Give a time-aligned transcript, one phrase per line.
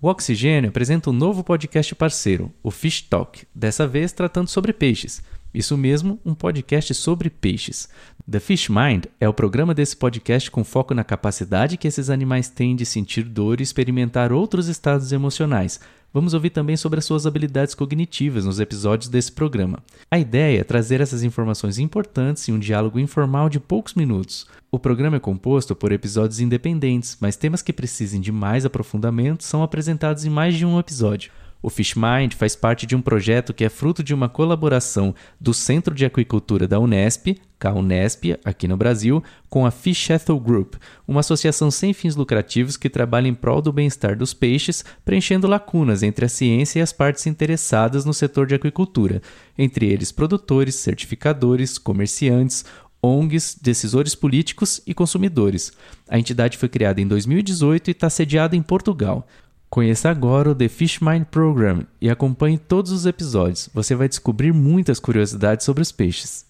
[0.00, 5.20] O Oxigênio apresenta um novo podcast parceiro, o Fish Talk, dessa vez tratando sobre peixes.
[5.52, 7.88] Isso mesmo, um podcast sobre peixes.
[8.30, 12.48] The Fish Mind é o programa desse podcast com foco na capacidade que esses animais
[12.48, 15.80] têm de sentir dor e experimentar outros estados emocionais.
[16.12, 19.82] Vamos ouvir também sobre as suas habilidades cognitivas nos episódios desse programa.
[20.10, 24.46] A ideia é trazer essas informações importantes em um diálogo informal de poucos minutos.
[24.70, 29.62] O programa é composto por episódios independentes, mas temas que precisem de mais aprofundamento são
[29.62, 31.30] apresentados em mais de um episódio.
[31.60, 35.92] O Fishmind faz parte de um projeto que é fruto de uma colaboração do Centro
[35.94, 40.74] de Aquicultura da Unesp, CAUNESP, aqui no Brasil, com a Fish Ethel Group,
[41.06, 46.04] uma associação sem fins lucrativos que trabalha em prol do bem-estar dos peixes, preenchendo lacunas
[46.04, 49.20] entre a ciência e as partes interessadas no setor de aquicultura,
[49.58, 52.64] entre eles produtores, certificadores, comerciantes,
[53.02, 55.72] ONGs, decisores políticos e consumidores.
[56.08, 59.26] A entidade foi criada em 2018 e está sediada em Portugal.
[59.70, 63.68] Conheça agora o The Fish Mind Program e acompanhe todos os episódios.
[63.74, 66.46] Você vai descobrir muitas curiosidades sobre os peixes.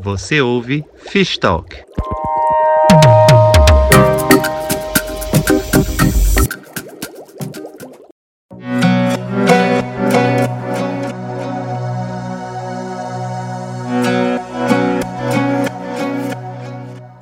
[0.00, 1.76] Você ouve Fish Talk.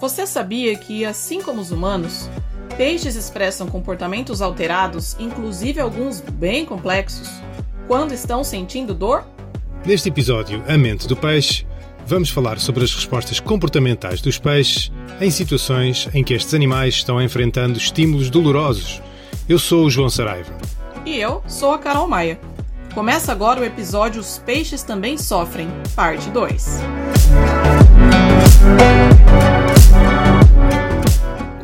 [0.00, 2.30] Você sabia que, assim como os humanos,
[2.76, 7.30] Peixes expressam comportamentos alterados, inclusive alguns bem complexos,
[7.88, 9.24] quando estão sentindo dor?
[9.86, 11.66] Neste episódio, A Mente do Peixe,
[12.06, 17.22] vamos falar sobre as respostas comportamentais dos peixes em situações em que estes animais estão
[17.22, 19.00] enfrentando estímulos dolorosos.
[19.48, 20.52] Eu sou o João Saraiva.
[21.06, 22.38] E eu sou a Carol Maia.
[22.92, 26.80] Começa agora o episódio Os Peixes Também Sofrem, parte 2.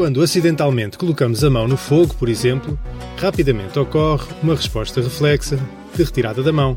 [0.03, 2.77] Quando acidentalmente colocamos a mão no fogo, por exemplo,
[3.21, 5.57] rapidamente ocorre uma resposta reflexa
[5.95, 6.77] de retirada da mão.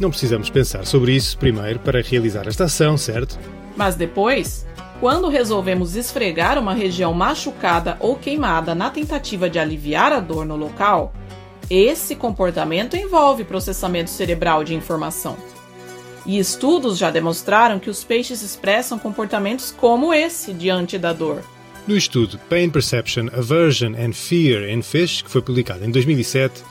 [0.00, 3.38] Não precisamos pensar sobre isso primeiro para realizar esta ação, certo?
[3.76, 4.66] Mas depois,
[4.98, 10.56] quando resolvemos esfregar uma região machucada ou queimada na tentativa de aliviar a dor no
[10.56, 11.12] local,
[11.70, 15.36] esse comportamento envolve processamento cerebral de informação.
[16.26, 21.44] E estudos já demonstraram que os peixes expressam comportamentos como esse diante da dor.
[21.86, 26.64] No estudo Pain Perception, Aversion and Fear in Fish, que foi publicado em 2007,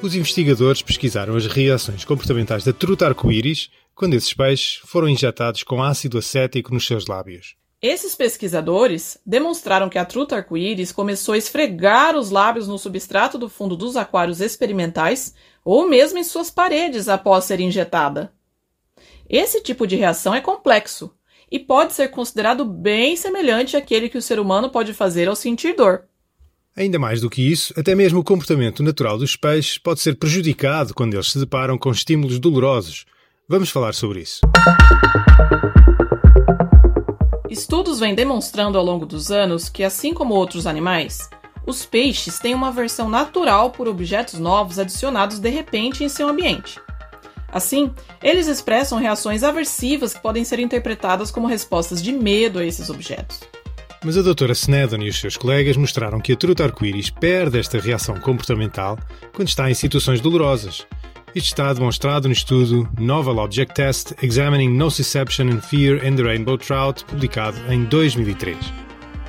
[0.00, 5.82] os investigadores pesquisaram as reações comportamentais da truta arco-íris quando esses peixes foram injetados com
[5.82, 7.56] ácido acético nos seus lábios.
[7.82, 13.48] Esses pesquisadores demonstraram que a truta arco-íris começou a esfregar os lábios no substrato do
[13.48, 15.34] fundo dos aquários experimentais
[15.64, 18.32] ou mesmo em suas paredes após ser injetada.
[19.28, 21.12] Esse tipo de reação é complexo
[21.52, 25.76] e pode ser considerado bem semelhante àquele que o ser humano pode fazer ao sentir
[25.76, 26.04] dor.
[26.74, 30.94] Ainda mais do que isso, até mesmo o comportamento natural dos peixes pode ser prejudicado
[30.94, 33.04] quando eles se deparam com estímulos dolorosos.
[33.46, 34.40] Vamos falar sobre isso.
[37.50, 41.28] Estudos vêm demonstrando ao longo dos anos que, assim como outros animais,
[41.66, 46.80] os peixes têm uma versão natural por objetos novos adicionados de repente em seu ambiente.
[47.52, 47.92] Assim,
[48.22, 53.40] eles expressam reações aversivas que podem ser interpretadas como respostas de medo a esses objetos.
[54.04, 57.78] Mas a doutora Snedden e os seus colegas mostraram que a truta arco-íris perde esta
[57.78, 58.98] reação comportamental
[59.32, 60.86] quando está em situações dolorosas.
[61.34, 66.58] Isto está demonstrado no estudo Novel Object Test Examining Nociception and Fear in the Rainbow
[66.58, 68.58] Trout, publicado em 2003.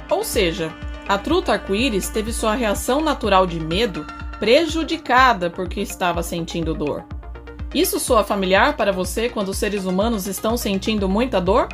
[0.09, 0.73] Ou seja,
[1.07, 4.05] a truta arco-íris teve sua reação natural de medo
[4.39, 7.05] prejudicada porque estava sentindo dor.
[7.73, 11.67] Isso soa familiar para você quando os seres humanos estão sentindo muita dor?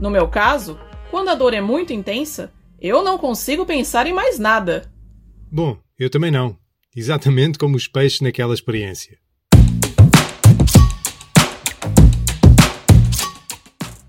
[0.00, 0.78] No meu caso,
[1.10, 4.88] quando a dor é muito intensa, eu não consigo pensar em mais nada.
[5.50, 6.56] Bom, eu também não.
[6.94, 9.18] Exatamente como os peixes naquela experiência.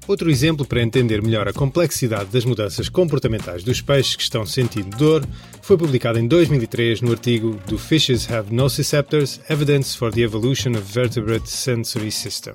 [0.07, 4.95] Outro exemplo para entender melhor a complexidade das mudanças comportamentais dos peixes que estão sentindo
[4.95, 5.25] dor
[5.67, 10.79] foi publicado em 2003 no artigo Do Fishes Have Nociceptors Evidence for the Evolution of
[10.79, 12.53] Vertebrate Sensory System.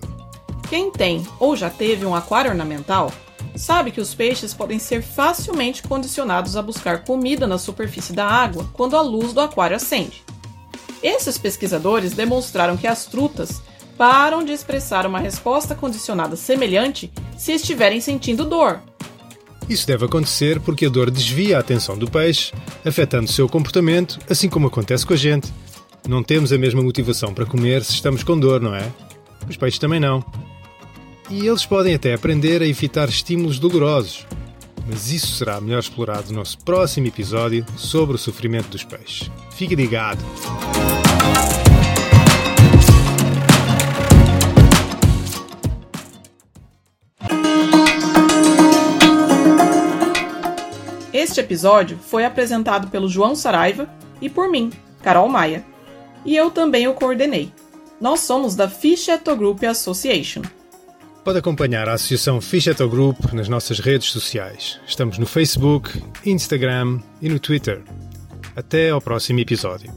[0.70, 3.12] Quem tem ou já teve um aquário ornamental
[3.54, 8.66] sabe que os peixes podem ser facilmente condicionados a buscar comida na superfície da água
[8.72, 10.24] quando a luz do aquário acende.
[11.02, 13.60] Esses pesquisadores demonstraram que as trutas
[13.98, 18.80] param de expressar uma resposta condicionada semelhante se estiverem sentindo dor.
[19.68, 22.52] Isso deve acontecer porque a dor desvia a atenção do peixe,
[22.84, 25.52] afetando seu comportamento, assim como acontece com a gente.
[26.06, 28.92] Não temos a mesma motivação para comer se estamos com dor, não é?
[29.48, 30.24] Os peixes também não.
[31.30, 34.26] E eles podem até aprender a evitar estímulos dolorosos.
[34.86, 39.30] mas isso será melhor explorado no nosso próximo episódio sobre o sofrimento dos peixes.
[39.52, 40.22] Fique ligado!
[51.22, 53.88] Este episódio foi apresentado pelo João Saraiva
[54.20, 54.72] e por mim,
[55.04, 55.64] Carol Maia.
[56.24, 57.52] E eu também o coordenei.
[58.00, 60.42] Nós somos da Fish Eto Group Association.
[61.22, 64.80] Pode acompanhar a Associação Fish Eto Group nas nossas redes sociais.
[64.84, 67.84] Estamos no Facebook, Instagram e no Twitter.
[68.56, 69.92] Até ao próximo episódio.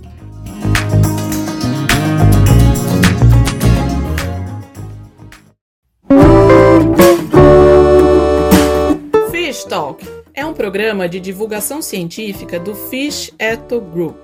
[9.31, 14.17] Fish Talk é um programa de divulgação científica do Fish Eto Group,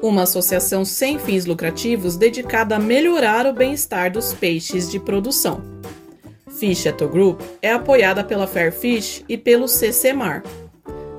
[0.00, 5.60] uma associação sem fins lucrativos dedicada a melhorar o bem-estar dos peixes de produção.
[6.58, 10.44] Fish Eto Group é apoiada pela Fairfish e pelo CCMAR.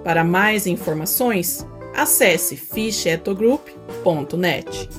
[0.04, 4.90] Para mais informações, acesse fishetogroup.net.